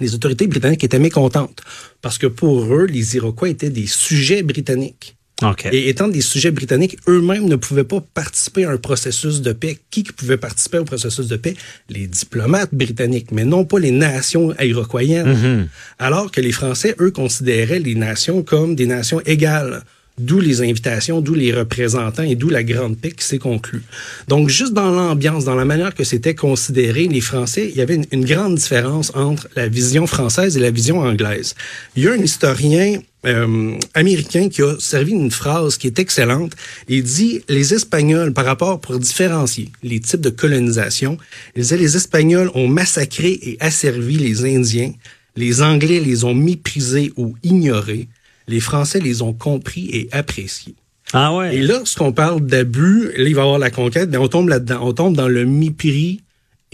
les 0.00 0.14
autorités 0.14 0.46
britanniques 0.46 0.84
étaient 0.84 1.00
mécontentes 1.00 1.62
parce 2.00 2.18
que 2.18 2.28
pour 2.28 2.72
eux, 2.72 2.84
les 2.84 3.16
Iroquois 3.16 3.48
étaient 3.48 3.70
des 3.70 3.86
sujets 3.86 4.42
britanniques. 4.42 5.16
OK. 5.42 5.66
Et 5.70 5.90
étant 5.90 6.08
des 6.08 6.22
sujets 6.22 6.50
britanniques, 6.50 6.96
eux-mêmes 7.08 7.46
ne 7.46 7.56
pouvaient 7.56 7.84
pas 7.84 8.02
participer 8.14 8.64
à 8.64 8.70
un 8.70 8.78
processus 8.78 9.42
de 9.42 9.52
paix. 9.52 9.78
Qui 9.90 10.02
pouvait 10.02 10.38
participer 10.38 10.78
au 10.78 10.84
processus 10.84 11.28
de 11.28 11.36
paix? 11.36 11.54
Les 11.90 12.06
diplomates 12.06 12.74
britanniques, 12.74 13.32
mais 13.32 13.44
non 13.44 13.64
pas 13.64 13.78
les 13.78 13.90
nations 13.90 14.54
iroquoiennes. 14.58 15.68
Alors 15.98 16.30
que 16.30 16.40
les 16.40 16.52
Français, 16.52 16.94
eux, 17.00 17.10
considéraient 17.10 17.80
les 17.80 17.94
nations 17.94 18.42
comme 18.42 18.74
des 18.74 18.86
nations 18.86 19.20
égales. 19.26 19.82
D'où 20.18 20.40
les 20.40 20.62
invitations, 20.62 21.20
d'où 21.20 21.34
les 21.34 21.52
représentants 21.52 22.22
et 22.22 22.36
d'où 22.36 22.48
la 22.48 22.62
grande 22.62 22.96
paix 22.96 23.10
qui 23.10 23.22
s'est 23.22 23.36
conclue. 23.36 23.82
Donc, 24.28 24.48
juste 24.48 24.72
dans 24.72 24.90
l'ambiance, 24.90 25.44
dans 25.44 25.54
la 25.54 25.66
manière 25.66 25.94
que 25.94 26.04
c'était 26.04 26.34
considéré, 26.34 27.06
les 27.06 27.20
Français, 27.20 27.68
il 27.68 27.76
y 27.76 27.82
avait 27.82 27.96
une, 27.96 28.06
une, 28.12 28.24
grande 28.24 28.54
différence 28.54 29.12
entre 29.14 29.46
la 29.56 29.68
vision 29.68 30.06
française 30.06 30.56
et 30.56 30.60
la 30.60 30.70
vision 30.70 31.00
anglaise. 31.00 31.54
Il 31.96 32.04
y 32.04 32.08
a 32.08 32.12
un 32.12 32.16
historien 32.16 32.98
euh, 33.26 33.78
américain 33.94 34.48
qui 34.48 34.62
a 34.62 34.76
servi 34.78 35.12
une 35.12 35.30
phrase 35.30 35.76
qui 35.76 35.86
est 35.86 35.98
excellente. 35.98 36.52
Il 36.88 37.02
dit, 37.02 37.42
les 37.48 37.74
Espagnols, 37.74 38.32
par 38.32 38.44
rapport, 38.44 38.80
pour 38.80 38.98
différencier 38.98 39.70
les 39.82 40.00
types 40.00 40.20
de 40.20 40.30
colonisation, 40.30 41.18
il 41.54 41.62
disait, 41.62 41.76
les 41.76 41.96
Espagnols 41.96 42.50
ont 42.54 42.68
massacré 42.68 43.38
et 43.42 43.56
asservi 43.60 44.16
les 44.16 44.44
Indiens, 44.44 44.92
les 45.36 45.62
Anglais 45.62 46.00
les 46.00 46.24
ont 46.24 46.34
méprisés 46.34 47.12
ou 47.16 47.36
ignorés, 47.42 48.08
les 48.48 48.60
Français 48.60 49.00
les 49.00 49.22
ont 49.22 49.32
compris 49.32 49.90
et 49.92 50.08
appréciés. 50.12 50.74
Ah 51.12 51.34
ouais. 51.34 51.56
Et 51.56 51.62
lorsqu'on 51.62 52.12
parle 52.12 52.40
d'abus, 52.40 53.10
là, 53.16 53.24
il 53.24 53.34
va 53.34 53.42
y 53.42 53.44
avoir 53.44 53.58
la 53.58 53.70
conquête, 53.70 54.08
mais 54.10 54.16
on 54.16 54.28
tombe 54.28 54.48
là-dedans. 54.48 54.80
On 54.82 54.92
tombe 54.92 55.16
dans 55.16 55.28
le 55.28 55.46
mépris 55.46 56.22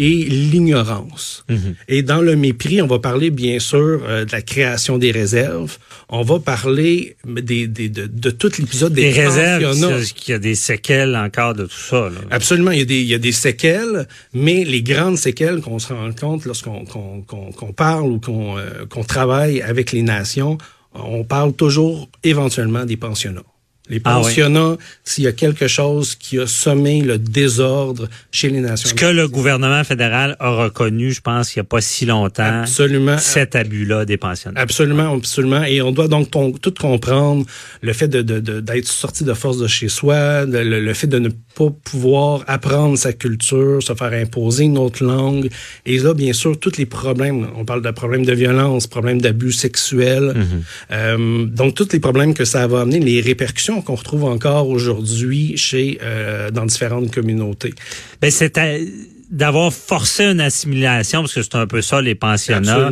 et 0.03 0.25
l'ignorance. 0.25 1.45
Mhm. 1.49 1.75
Et 1.87 2.03
dans 2.03 2.21
le 2.21 2.35
mépris, 2.35 2.83
on 2.83 2.89
va 2.89 2.99
parler 2.99 3.31
bien 3.31 3.61
sûr 3.61 4.03
euh, 4.05 4.25
de 4.25 4.33
la 4.33 4.43
création 4.43 4.99
des 4.99 5.13
réserves. 5.13 5.79
On 6.09 6.23
va 6.23 6.41
parler 6.41 7.17
des, 7.25 7.69
des, 7.69 7.89
de, 7.89 8.07
de 8.07 8.31
tout 8.31 8.51
l'épisode 8.59 8.93
des, 8.93 9.13
Des 9.13 9.23
réserves, 9.23 10.13
qu'il 10.13 10.33
y 10.33 10.35
a 10.35 10.41
des 10.41 10.57
séquelles 10.57 11.15
encore 11.15 11.55
de 11.55 11.67
tout 11.67 11.85
ça. 11.91 12.11
Là. 12.11 12.21
Absolument, 12.33 12.73
il 12.73 12.81
y, 12.81 12.83
a 12.83 12.85
des, 12.85 13.01
il 13.01 13.07
y 13.07 13.15
a 13.15 13.19
des 13.19 13.31
séquelles, 13.33 14.09
mais 14.35 14.65
les 14.65 14.83
grandes 14.83 15.19
séquelles 15.19 15.61
qu'on 15.61 15.79
se 15.79 15.93
rend 15.93 16.13
compte 16.13 16.47
lorsqu'on 16.47 16.85
qu'on, 16.85 17.23
qu'on, 17.23 17.53
qu'on 17.53 17.73
parle 17.73 18.11
ou 18.11 18.19
qu'on, 18.19 18.59
euh, 18.59 18.85
qu'on 18.91 19.05
travaille 19.05 19.63
avec 19.63 19.93
les 19.93 20.03
nations, 20.03 20.59
on 20.95 21.23
parle 21.23 21.53
toujours 21.53 22.09
éventuellement 22.25 22.85
des 22.85 22.97
pensionnats. 22.97 23.45
Les 23.93 24.01
Ah 24.05 24.17
oui. 24.19 24.25
pensionnats, 24.25 24.77
s'il 25.05 25.25
y 25.25 25.27
a 25.27 25.33
quelque 25.33 25.69
chose 25.69 26.15
qui 26.15 26.39
a 26.39 26.47
sommé 26.47 27.03
le 27.03 27.19
désordre 27.19 28.09
chez 28.31 28.49
les 28.49 28.61
nations. 28.61 28.89
Ce 28.89 28.95
que 28.95 29.05
le 29.05 29.29
gouvernement 29.29 29.85
fédéral 29.85 30.35
a 30.41 30.49
reconnu, 30.51 31.13
je 31.13 31.21
pense, 31.21 31.55
il 31.55 31.59
n'y 31.59 31.61
a 31.61 31.65
pas 31.65 31.83
si 31.83 32.07
longtemps, 32.07 32.63
Absolument. 32.63 33.19
cet 33.19 33.55
abus-là 33.55 34.07
des 34.07 34.17
pensionnaires. 34.17 34.63
Absolument, 34.63 35.15
absolument. 35.15 35.63
Et 35.65 35.83
on 35.83 35.93
doit 35.93 36.09
donc 36.09 36.31
tout 36.31 36.75
comprendre 36.81 37.45
le 37.83 37.93
fait 37.93 38.09
de, 38.09 38.23
de- 38.23 38.41
de- 38.41 38.61
d'être 38.61 38.89
sorti 38.89 39.25
de 39.25 39.35
force 39.35 39.59
de 39.59 39.67
chez 39.67 39.89
soi, 39.89 40.47
de- 40.47 40.59
le, 40.59 40.81
le 40.81 40.95
fait 40.95 41.07
de 41.07 41.19
ne 41.19 41.29
pas 41.29 41.69
pouvoir 41.85 42.45
apprendre 42.47 42.97
sa 42.97 43.13
culture, 43.13 43.83
se 43.83 43.93
faire 43.95 44.15
imposer 44.15 44.65
une 44.65 44.79
autre 44.79 45.05
langue. 45.05 45.51
Et 45.85 45.99
là, 45.99 46.15
bien 46.15 46.33
sûr, 46.33 46.59
tous 46.59 46.79
les 46.79 46.87
problèmes, 46.87 47.49
on 47.57 47.67
parle 47.67 47.83
de 47.83 47.91
problèmes 47.91 48.25
de 48.25 48.33
violence, 48.33 48.87
problèmes 48.87 49.21
d'abus 49.21 49.53
sexuels, 49.53 50.35
euh, 50.91 51.45
donc 51.47 51.75
tous 51.75 51.89
les 51.93 52.01
problèmes 52.01 52.33
que 52.33 52.47
ça 52.47 52.67
va 52.67 52.81
amener, 52.81 53.01
les 53.01 53.21
répercussions 53.21 53.82
qu'on 53.85 53.95
retrouve 53.97 54.25
encore 54.25 54.69
aujourd'hui 54.69 55.57
chez 55.57 55.99
euh, 56.03 56.51
dans 56.51 56.67
différentes 56.67 57.11
communautés. 57.13 57.75
Ben, 58.21 58.31
c'est 58.31 58.59
d'avoir 59.31 59.73
forcé 59.73 60.25
une 60.25 60.41
assimilation, 60.41 61.21
parce 61.23 61.33
que 61.35 61.43
c'est 61.43 61.55
un 61.55 61.67
peu 61.67 61.81
ça, 61.81 62.03
les 62.03 62.15
pensionnats. 62.15 62.91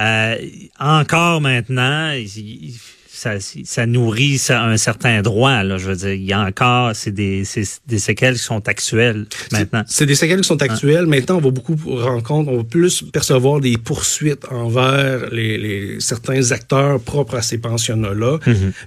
Euh, 0.00 0.36
encore 0.78 1.40
maintenant, 1.40 2.10
il- 2.12 2.74
ça, 3.10 3.32
ça 3.64 3.84
nourrit 3.84 4.40
un 4.50 4.76
certain 4.76 5.22
droit. 5.22 5.64
Là, 5.64 5.76
je 5.76 5.88
veux 5.88 5.96
dire, 5.96 6.12
il 6.12 6.22
y 6.22 6.32
a 6.32 6.40
encore, 6.40 6.94
c'est 6.94 7.10
des, 7.10 7.42
séquelles 7.44 8.34
qui 8.36 8.42
sont 8.44 8.68
actuelles 8.68 9.26
maintenant. 9.50 9.82
C'est 9.88 10.06
des 10.06 10.14
séquelles 10.14 10.42
qui 10.42 10.46
sont 10.46 10.62
actuelles. 10.62 11.06
Maintenant, 11.06 11.38
on 11.38 11.40
va 11.40 11.50
beaucoup 11.50 11.74
rencontrer, 11.84 12.52
on 12.54 12.58
va 12.58 12.62
plus 12.64 13.02
percevoir 13.12 13.58
des 13.60 13.76
poursuites 13.76 14.44
envers 14.52 15.30
les, 15.32 15.58
les- 15.58 16.00
certains 16.00 16.52
acteurs 16.52 17.00
propres 17.00 17.34
à 17.34 17.42
ces 17.42 17.58
pensionnats-là. 17.58 18.38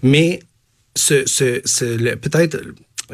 Mais 0.02 0.40
ce, 0.96 1.24
ce, 1.26 1.62
ce- 1.66 1.98
le- 1.98 2.16
peut-être, 2.16 2.60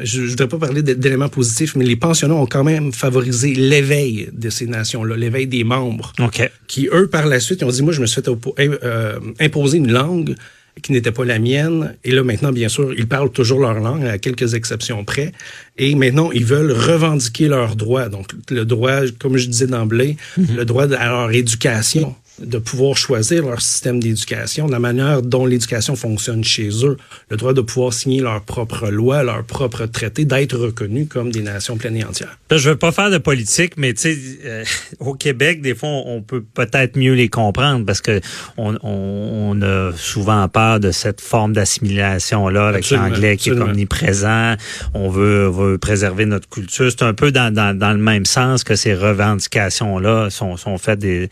je 0.00 0.22
ne 0.22 0.26
voudrais 0.28 0.48
pas 0.48 0.58
parler 0.58 0.82
d'éléments 0.82 1.28
positifs, 1.28 1.74
mais 1.76 1.84
les 1.84 1.96
pensionnats 1.96 2.34
ont 2.36 2.46
quand 2.46 2.64
même 2.64 2.92
favorisé 2.92 3.54
l'éveil 3.54 4.28
de 4.32 4.48
ces 4.50 4.66
nations-là, 4.66 5.16
l'éveil 5.16 5.46
des 5.46 5.64
membres 5.64 6.12
OK. 6.20 6.48
qui, 6.68 6.88
eux, 6.92 7.08
par 7.08 7.26
la 7.26 7.40
suite, 7.40 7.62
ont 7.62 7.68
dit, 7.70 7.82
moi, 7.82 7.92
je 7.92 8.00
me 8.00 8.06
suis 8.06 8.20
fait 8.22 8.28
euh, 8.58 9.18
imposer 9.40 9.78
une 9.78 9.90
langue 9.90 10.34
qui 10.82 10.92
n'était 10.92 11.10
pas 11.10 11.24
la 11.24 11.40
mienne. 11.40 11.96
Et 12.04 12.12
là, 12.12 12.22
maintenant, 12.22 12.52
bien 12.52 12.68
sûr, 12.68 12.94
ils 12.96 13.08
parlent 13.08 13.32
toujours 13.32 13.58
leur 13.58 13.80
langue, 13.80 14.04
à 14.04 14.18
quelques 14.18 14.54
exceptions 14.54 15.04
près. 15.04 15.32
Et 15.76 15.96
maintenant, 15.96 16.30
ils 16.30 16.44
veulent 16.44 16.70
revendiquer 16.70 17.48
leurs 17.48 17.74
droits. 17.74 18.08
Donc, 18.08 18.30
le 18.50 18.64
droit, 18.64 19.00
comme 19.18 19.36
je 19.36 19.48
disais 19.48 19.66
d'emblée, 19.66 20.16
le 20.36 20.64
droit 20.64 20.84
à 20.92 21.06
leur 21.06 21.32
éducation 21.32 22.14
de 22.40 22.58
pouvoir 22.58 22.96
choisir 22.96 23.44
leur 23.44 23.60
système 23.60 24.00
d'éducation, 24.00 24.66
la 24.66 24.78
manière 24.78 25.22
dont 25.22 25.46
l'éducation 25.46 25.96
fonctionne 25.96 26.44
chez 26.44 26.68
eux, 26.84 26.96
le 27.30 27.36
droit 27.36 27.52
de 27.52 27.60
pouvoir 27.60 27.92
signer 27.92 28.20
leurs 28.20 28.42
propres 28.42 28.88
lois, 28.88 29.22
leurs 29.22 29.44
propres 29.44 29.86
traités, 29.86 30.24
d'être 30.24 30.56
reconnus 30.56 31.08
comme 31.08 31.30
des 31.30 31.42
nations 31.42 31.76
pleines 31.76 31.96
et 31.96 32.04
entières. 32.04 32.38
Là, 32.50 32.56
je 32.56 32.70
veux 32.70 32.76
pas 32.76 32.92
faire 32.92 33.10
de 33.10 33.18
politique, 33.18 33.74
mais 33.76 33.94
tu 33.94 34.00
sais, 34.02 34.18
euh, 34.44 34.64
au 35.00 35.14
Québec, 35.14 35.60
des 35.60 35.74
fois, 35.74 35.88
on, 35.88 36.22
peut 36.22 36.42
peut-être 36.54 36.96
mieux 36.96 37.14
les 37.14 37.28
comprendre 37.28 37.86
parce 37.86 38.00
que 38.00 38.20
on, 38.56 38.74
on, 38.82 39.50
on 39.50 39.62
a 39.62 39.92
souvent 39.96 40.46
peur 40.48 40.80
de 40.80 40.90
cette 40.90 41.20
forme 41.20 41.52
d'assimilation 41.52 42.48
là 42.48 42.68
avec 42.68 42.90
l'anglais 42.90 43.36
qui 43.36 43.50
absolument. 43.50 43.66
est 43.66 43.70
omniprésent. 43.72 44.54
On 44.94 45.08
veut, 45.08 45.48
veut 45.48 45.78
préserver 45.78 46.26
notre 46.26 46.48
culture. 46.48 46.90
C'est 46.90 47.02
un 47.02 47.14
peu 47.14 47.32
dans, 47.32 47.52
dans, 47.52 47.76
dans 47.76 47.92
le 47.92 47.98
même 47.98 48.26
sens 48.26 48.64
que 48.64 48.74
ces 48.74 48.94
revendications 48.94 49.98
là 49.98 50.30
sont, 50.30 50.56
sont 50.56 50.78
faites 50.78 50.98
des, 50.98 51.28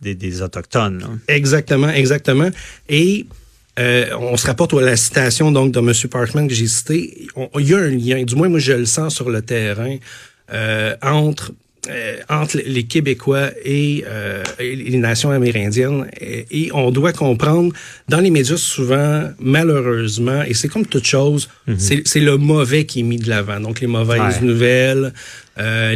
des, 0.00 0.14
des 0.14 0.42
autochtones. 0.46 0.98
là. 1.00 1.08
Exactement, 1.34 1.90
exactement. 1.90 2.50
Et 2.88 3.26
euh, 3.78 4.06
on 4.18 4.36
se 4.38 4.46
rapporte 4.46 4.72
à 4.74 4.80
la 4.80 4.96
citation 4.96 5.52
donc 5.52 5.70
de 5.72 5.80
M. 5.80 5.92
Parkman 6.10 6.48
que 6.48 6.54
j'ai 6.54 6.66
cité. 6.66 7.28
Il 7.58 7.66
y 7.68 7.74
a 7.74 7.78
un 7.78 7.90
lien, 7.90 8.22
du 8.24 8.34
moins 8.34 8.48
moi 8.48 8.58
je 8.58 8.72
le 8.72 8.86
sens 8.86 9.14
sur 9.14 9.28
le 9.28 9.42
terrain, 9.42 9.96
euh, 10.52 10.94
entre 11.02 11.52
euh, 11.88 12.16
entre 12.28 12.58
les 12.66 12.82
Québécois 12.82 13.50
et, 13.64 14.02
et 14.58 14.74
les 14.74 14.98
nations 14.98 15.30
amérindiennes. 15.30 16.08
Et, 16.20 16.44
et 16.50 16.72
on 16.72 16.90
doit 16.90 17.12
comprendre, 17.12 17.72
dans 18.08 18.18
les 18.18 18.30
médias 18.30 18.56
souvent, 18.56 19.30
malheureusement, 19.38 20.42
et 20.42 20.54
c'est 20.54 20.66
comme 20.68 20.86
toute 20.86 21.06
chose, 21.06 21.48
c'est 21.78 22.00
c'est 22.10 22.24
le 22.30 22.36
mauvais 22.38 22.86
qui 22.86 23.00
est 23.00 23.08
mis 23.12 23.18
de 23.18 23.28
l'avant. 23.28 23.60
Donc 23.60 23.80
les 23.80 23.86
mauvaises 23.86 24.38
Ouais. 24.40 24.46
nouvelles, 24.50 25.12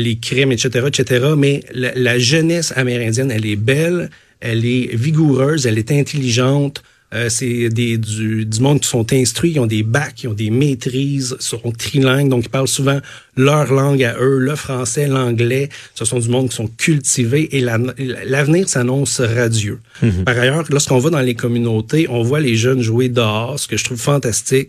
les 0.06 0.16
crimes, 0.20 0.52
etc., 0.52 0.86
etc. 0.86 1.26
Mais 1.36 1.54
la, 1.72 1.90
la 1.96 2.18
jeunesse 2.18 2.72
amérindienne, 2.76 3.30
elle 3.30 3.46
est 3.46 3.56
belle, 3.56 4.10
elle 4.40 4.64
est 4.64 4.94
vigoureuse, 4.94 5.66
elle 5.66 5.78
est 5.78 5.92
intelligente. 5.92 6.82
Euh, 7.12 7.28
c'est 7.28 7.68
des 7.70 7.98
du, 7.98 8.46
du 8.46 8.60
monde 8.60 8.80
qui 8.80 8.88
sont 8.88 9.12
instruits, 9.12 9.52
qui 9.52 9.58
ont 9.58 9.66
des 9.66 9.82
bacs, 9.82 10.14
qui 10.14 10.28
ont 10.28 10.32
des 10.32 10.50
maîtrises, 10.50 11.36
sont 11.40 11.72
trilingues, 11.76 12.28
donc 12.28 12.44
ils 12.44 12.50
parlent 12.50 12.68
souvent 12.68 13.00
leur 13.40 13.72
langue 13.72 14.02
à 14.04 14.14
eux, 14.20 14.38
le 14.38 14.54
français, 14.56 15.06
l'anglais. 15.08 15.68
Ce 15.94 16.04
sont 16.04 16.18
du 16.18 16.28
monde 16.28 16.48
qui 16.50 16.56
sont 16.56 16.68
cultivés 16.78 17.56
et 17.56 17.60
la- 17.60 17.78
l'avenir 18.26 18.68
s'annonce 18.68 19.20
radieux. 19.20 19.78
Par 20.24 20.38
ailleurs, 20.38 20.64
lorsqu'on 20.70 20.98
va 20.98 21.10
dans 21.10 21.20
les 21.20 21.34
communautés, 21.34 22.06
on 22.08 22.22
voit 22.22 22.40
les 22.40 22.56
jeunes 22.56 22.80
jouer 22.82 23.08
dehors, 23.08 23.58
ce 23.58 23.66
que 23.68 23.76
je 23.76 23.84
trouve 23.84 23.98
fantastique. 24.00 24.68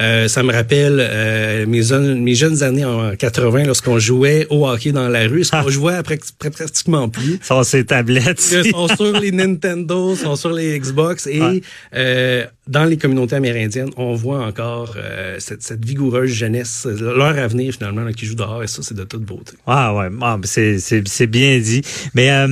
Euh, 0.00 0.28
ça 0.28 0.42
me 0.42 0.52
rappelle 0.52 0.98
euh, 1.00 1.66
mes, 1.66 1.82
jeunes, 1.82 2.20
mes 2.22 2.34
jeunes 2.34 2.62
années 2.62 2.84
en 2.84 3.14
80 3.16 3.64
lorsqu'on 3.64 3.98
jouait 3.98 4.46
au 4.50 4.66
hockey 4.68 4.92
dans 4.92 5.08
la 5.08 5.26
rue. 5.28 5.44
Ce 5.44 5.50
qu'on 5.50 5.68
jouait 5.68 5.94
après 5.94 6.16
pr- 6.16 6.50
pratiquement 6.50 7.08
plus. 7.08 7.38
Ça, 7.42 7.62
c'est 7.64 7.84
tablettes. 7.84 8.44
Ils 8.64 8.70
sont 8.70 8.88
sur 8.88 9.18
les 9.20 9.32
Nintendo, 9.32 10.14
sont 10.16 10.36
sur 10.36 10.52
les 10.52 10.78
Xbox 10.78 11.26
et 11.26 11.62
euh, 11.94 12.44
dans 12.70 12.84
les 12.84 12.96
communautés 12.96 13.34
amérindiennes, 13.36 13.90
on 13.96 14.14
voit 14.14 14.44
encore 14.46 14.94
euh, 14.96 15.36
cette, 15.40 15.62
cette 15.62 15.84
vigoureuse 15.84 16.30
jeunesse, 16.30 16.86
leur 17.00 17.36
avenir 17.36 17.74
finalement 17.74 18.02
là, 18.02 18.12
qui 18.12 18.26
joue 18.26 18.36
dehors 18.36 18.62
et 18.62 18.68
ça 18.68 18.80
c'est 18.82 18.94
de 18.96 19.02
toute 19.02 19.24
beauté. 19.24 19.54
Ah 19.66 19.92
ouais, 19.94 20.08
ah, 20.22 20.38
c'est 20.44 20.78
c'est 20.78 21.02
c'est 21.08 21.26
bien 21.26 21.58
dit. 21.58 21.82
Mais 22.14 22.30
euh, 22.30 22.46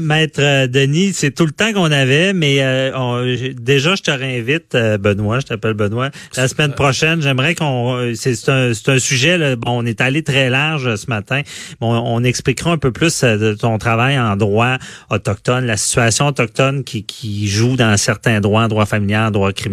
maître 0.00 0.40
euh, 0.40 0.68
Denis, 0.68 1.12
c'est 1.12 1.32
tout 1.32 1.44
le 1.44 1.50
temps 1.50 1.72
qu'on 1.72 1.90
avait, 1.90 2.32
mais 2.32 2.62
euh, 2.62 2.92
on- 2.96 3.24
déjà 3.60 3.96
je 3.96 4.02
te 4.02 4.12
réinvite 4.12 4.76
euh, 4.76 4.96
Benoît, 4.96 5.40
je 5.40 5.46
t'appelle 5.46 5.74
Benoît. 5.74 6.10
La 6.36 6.46
semaine 6.46 6.72
prochaine, 6.72 7.20
j'aimerais 7.20 7.56
qu'on 7.56 7.96
euh, 7.96 8.12
c'est 8.14 8.48
un 8.48 8.72
c'est 8.74 8.88
un 8.90 8.98
sujet 9.00 9.38
là, 9.38 9.56
bon, 9.56 9.72
on 9.82 9.86
est 9.86 10.00
allé 10.00 10.22
très 10.22 10.50
large 10.50 10.94
ce 10.94 11.06
matin. 11.08 11.40
On 11.80 12.22
expliquera 12.22 12.70
un 12.70 12.78
peu 12.78 12.92
plus 12.92 13.24
de 13.24 13.54
ton 13.54 13.76
travail 13.78 14.18
en 14.20 14.36
droit 14.36 14.76
autochtone, 15.10 15.66
la 15.66 15.76
situation 15.76 16.28
autochtone 16.28 16.84
qui 16.84 17.04
qui 17.04 17.48
joue 17.48 17.74
dans 17.76 17.96
certains 17.96 18.40
droits, 18.40 18.68
droit 18.68 18.86
familial, 18.86 19.32
droit 19.32 19.50
criminel. 19.52 19.63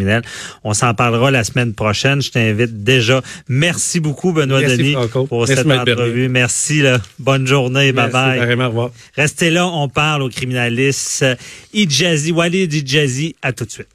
On 0.64 0.74
s'en 0.74 0.94
parlera 0.94 1.32
la 1.32 1.44
semaine 1.44 1.74
prochaine. 1.74 2.22
Je 2.22 2.32
t'invite 2.32 2.84
déjà. 2.84 3.22
Merci 3.48 4.00
beaucoup 4.00 4.32
Benoît 4.34 4.62
Merci, 4.62 4.78
Denis 4.78 4.94
Franco. 4.94 5.26
pour 5.28 5.40
Merci, 5.40 5.56
cette 5.56 5.68
Bernier. 5.68 5.92
entrevue. 5.94 6.30
Merci 6.30 6.82
là. 6.82 7.00
Bonne 7.20 7.48
journée. 7.48 7.92
Bye 7.92 8.10
Merci, 8.12 8.12
bye. 8.14 8.38
Vraiment, 8.40 8.66
au 8.66 8.70
revoir. 8.70 8.92
Restez 9.16 9.50
là, 9.50 9.68
on 9.68 9.88
parle 9.90 10.22
au 10.24 10.30
criminaliste 10.30 11.26
Idjazi, 11.74 12.32
Walid 12.32 12.74
Idjazi. 12.74 13.36
À 13.42 13.52
tout 13.54 13.66
de 13.66 13.72
suite. 13.72 13.88